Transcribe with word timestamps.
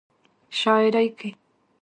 شاعرۍ 0.59 1.07
کې 1.17 1.29